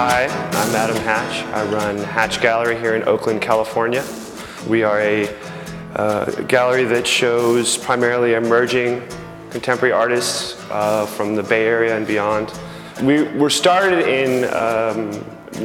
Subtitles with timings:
[0.00, 1.44] Hi, I'm Adam Hatch.
[1.46, 4.04] I run Hatch Gallery here in Oakland, California.
[4.68, 5.28] We are a
[5.96, 9.02] uh, gallery that shows primarily emerging
[9.50, 12.52] contemporary artists uh, from the Bay Area and beyond.
[13.02, 15.10] We were started in um,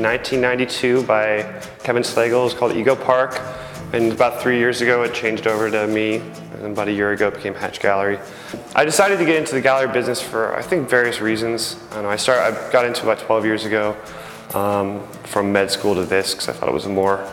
[0.01, 1.43] 1992 by
[1.83, 2.47] Kevin Slagle.
[2.47, 3.39] It's called Ego Park.
[3.93, 6.15] And about three years ago, it changed over to me.
[6.53, 8.17] And about a year ago, it became Hatch Gallery.
[8.75, 11.79] I decided to get into the gallery business for, I think, various reasons.
[11.91, 13.95] I, know, I, started, I got into about 12 years ago
[14.55, 17.23] um, from med school to this because I thought it was a more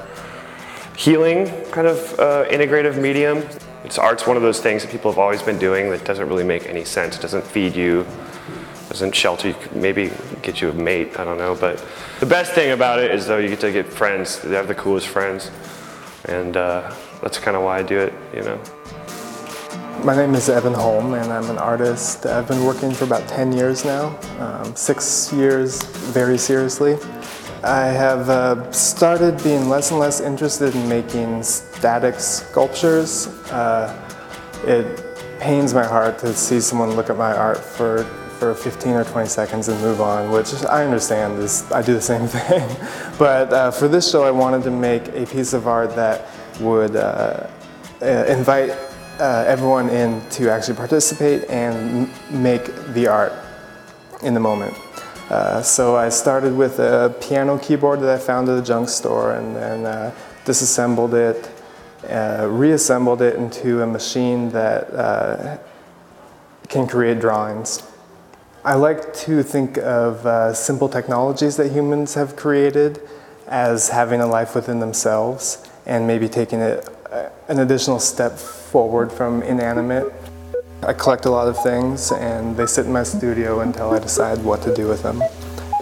[0.99, 3.39] healing kind of uh, integrative medium.
[3.85, 6.45] It's art's one of those things that people have always been doing that doesn't really
[6.45, 7.17] make any sense.
[7.17, 8.07] It doesn't feed you,
[8.91, 10.11] doesn't shelter you, maybe
[10.43, 11.55] get you a mate, I don't know.
[11.55, 11.83] But
[12.21, 14.43] the best thing about it is though you get to get friends.
[14.43, 15.51] They have the coolest friends.
[16.27, 18.61] And uh, that's kind of why I do it, you know.
[20.05, 22.25] My name is Evan Holm and I'm an artist.
[22.25, 26.97] I've been working for about 10 years now, um, six years very seriously.
[27.63, 33.27] I have uh, started being less and less interested in making static sculptures.
[33.51, 33.95] Uh,
[34.65, 38.05] it pains my heart to see someone look at my art for,
[38.41, 42.01] for 15 or 20 seconds and move on, which I understand is I do the
[42.01, 42.67] same thing.
[43.19, 46.27] but uh, for this show, I wanted to make a piece of art that
[46.59, 47.47] would uh,
[48.01, 48.71] uh, invite
[49.21, 53.35] uh, everyone in to actually participate and make the art
[54.23, 54.75] in the moment.
[55.29, 59.33] Uh, so I started with a piano keyboard that I found at a junk store
[59.35, 60.15] and then uh,
[60.47, 61.51] disassembled it,
[62.09, 65.61] reassembled it into a machine that
[66.71, 67.83] can create drawings.
[68.65, 73.01] I like to think of uh, simple technologies that humans have created
[73.49, 76.89] as having a life within themselves and maybe taking it
[77.49, 80.13] an additional step forward from inanimate
[80.83, 84.43] I collect a lot of things and they sit in my studio until I decide
[84.43, 85.23] what to do with them.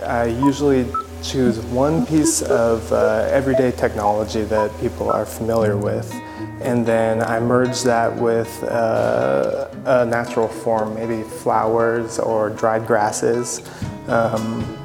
[0.05, 0.87] I usually
[1.23, 6.13] choose one piece of uh, everyday technology that people are familiar with
[6.61, 13.69] and then I merge that with uh, a natural form, maybe flowers or dried grasses.
[14.09, 14.77] Um,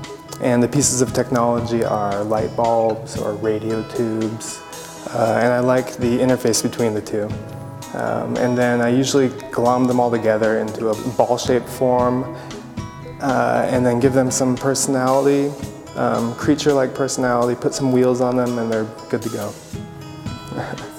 [0.41, 4.62] and the pieces of technology are light bulbs or radio tubes.
[5.09, 7.29] Uh, and I like the interface between the two.
[7.97, 12.35] Um, and then I usually glom them all together into a ball-shaped form
[13.22, 15.51] uh, and then give them some personality,
[15.95, 19.53] um, creature-like personality, put some wheels on them and they're good to go.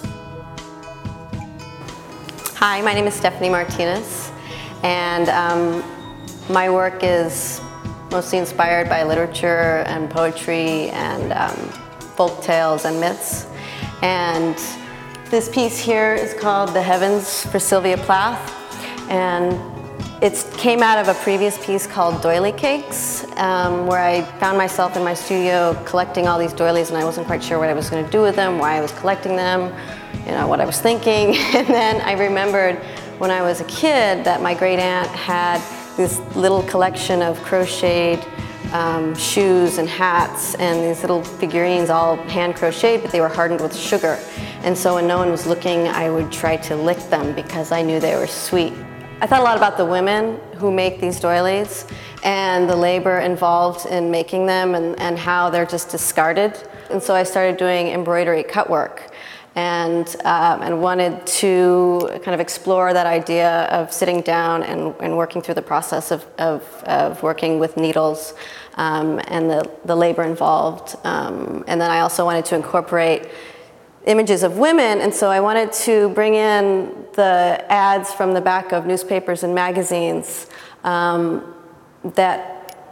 [2.67, 4.33] Hi, my name is Stephanie Martinez
[4.83, 5.85] and um,
[6.49, 7.61] my work is
[8.11, 11.55] mostly inspired by literature and poetry and um,
[12.17, 13.47] folk tales and myths.
[14.01, 14.57] And
[15.27, 18.51] this piece here is called The Heavens for Sylvia Plath.
[19.11, 19.74] And
[20.25, 24.97] it came out of a previous piece called Doily Cakes, um, where I found myself
[24.97, 27.91] in my studio collecting all these doilies and I wasn't quite sure what I was
[27.91, 29.73] going to do with them, why I was collecting them,
[30.25, 31.37] you know, what I was thinking.
[31.55, 32.77] And then I remembered
[33.19, 35.61] when I was a kid that my great aunt had
[35.97, 38.25] this little collection of crocheted
[38.73, 43.61] um, shoes and hats and these little figurines all hand crocheted, but they were hardened
[43.61, 44.19] with sugar.
[44.63, 47.83] And so when no one was looking, I would try to lick them because I
[47.83, 48.73] knew they were sweet.
[49.21, 51.87] I thought a lot about the women who make these doilies
[52.25, 56.59] and the labor involved in making them and, and how they're just discarded.
[56.91, 59.13] And so I started doing embroidery cut work
[59.55, 65.17] and, um, and wanted to kind of explore that idea of sitting down and, and
[65.17, 68.35] working through the process of, of, of working with needles
[68.75, 70.97] um, and the, the labor involved.
[71.05, 73.29] Um, and then I also wanted to incorporate
[74.07, 78.73] images of women, and so I wanted to bring in the ads from the back
[78.73, 80.47] of newspapers and magazines
[80.83, 81.55] um,
[82.15, 82.87] that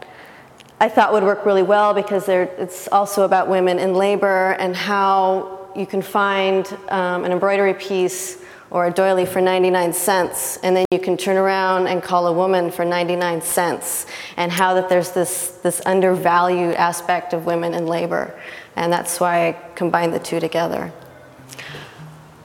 [0.79, 5.69] I thought would work really well because it's also about women in labor and how
[5.75, 10.83] you can find um, an embroidery piece or a doily for 99 cents, and then
[10.89, 15.11] you can turn around and call a woman for 99 cents, and how that there's
[15.11, 18.37] this, this undervalued aspect of women in labor.
[18.75, 20.91] And that's why I combined the two together.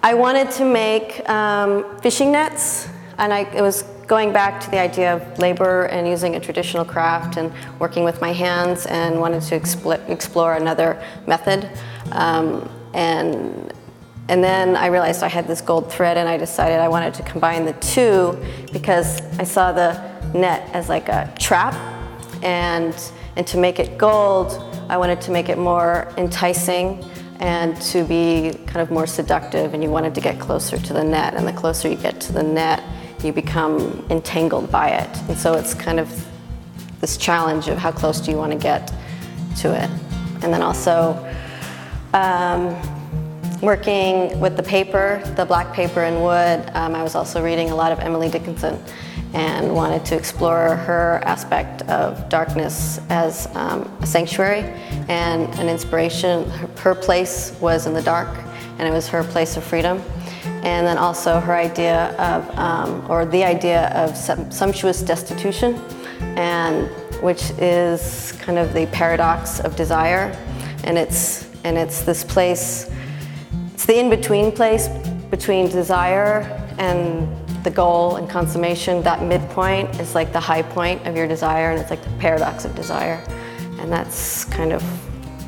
[0.02, 4.78] I wanted to make um, fishing nets, and I, it was going back to the
[4.78, 9.42] idea of labor and using a traditional craft and working with my hands, and wanted
[9.42, 11.68] to explore another method.
[12.12, 13.72] Um, and
[14.28, 17.22] and then I realized I had this gold thread and I decided I wanted to
[17.22, 18.38] combine the two
[18.74, 19.94] because I saw the
[20.34, 21.72] net as like a trap
[22.42, 22.94] and,
[23.36, 24.52] and to make it gold,
[24.90, 27.02] I wanted to make it more enticing
[27.40, 31.04] and to be kind of more seductive and you wanted to get closer to the
[31.04, 32.82] net and the closer you get to the net,
[33.22, 35.08] you become entangled by it.
[35.28, 36.26] And so it's kind of
[37.00, 38.92] this challenge of how close do you want to get
[39.58, 39.90] to it.
[40.42, 41.14] And then also
[42.12, 42.76] um,
[43.60, 47.74] working with the paper, the black paper and wood, um, I was also reading a
[47.74, 48.82] lot of Emily Dickinson
[49.34, 54.62] and wanted to explore her aspect of darkness as um, a sanctuary
[55.08, 56.48] and an inspiration.
[56.78, 58.28] Her, place was in the dark,
[58.78, 60.02] and it was her place of freedom.
[60.62, 65.74] And then also her idea of, um, or the idea of sumptuous destitution,
[66.36, 66.88] and
[67.22, 70.36] which is kind of the paradox of desire.
[70.84, 72.87] And it's, and it's this place,
[73.88, 74.88] the in between place
[75.30, 76.40] between desire
[76.76, 77.26] and
[77.64, 79.02] the goal and consummation.
[79.02, 82.66] That midpoint is like the high point of your desire, and it's like the paradox
[82.66, 83.24] of desire.
[83.80, 84.82] And that's kind of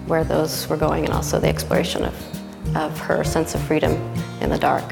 [0.08, 3.92] where those were going, and also the exploration of, of her sense of freedom
[4.40, 4.84] in the dark.